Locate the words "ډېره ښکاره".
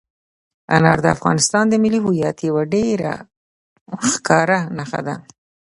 2.73-4.59